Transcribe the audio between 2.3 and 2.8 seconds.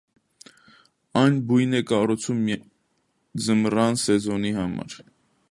միայն